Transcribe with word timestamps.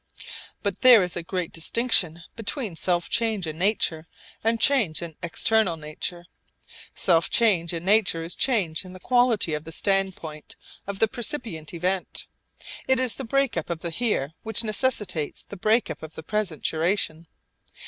But 0.63 0.81
there 0.81 1.03
is 1.03 1.15
a 1.15 1.21
great 1.21 1.51
distinction 1.53 2.23
between 2.35 2.75
self 2.75 3.07
change 3.07 3.45
in 3.45 3.59
nature 3.59 4.07
and 4.43 4.59
change 4.59 5.03
in 5.03 5.15
external 5.21 5.77
nature. 5.77 6.25
Self 6.95 7.29
change 7.29 7.71
in 7.71 7.85
nature 7.85 8.23
is 8.23 8.35
change 8.35 8.83
in 8.83 8.93
the 8.93 8.99
quality 8.99 9.53
of 9.53 9.63
the 9.63 9.71
standpoint 9.71 10.55
of 10.87 10.97
the 10.97 11.07
percipient 11.07 11.71
event. 11.75 12.25
It 12.87 12.99
is 12.99 13.13
the 13.13 13.23
break 13.23 13.55
up 13.57 13.69
of 13.69 13.81
the 13.81 13.91
'here' 13.91 14.31
which 14.41 14.63
necessitates 14.63 15.43
the 15.43 15.55
break 15.55 15.91
up 15.91 16.01
of 16.01 16.15
the 16.15 16.23
present 16.23 16.63
duration. 16.63 17.27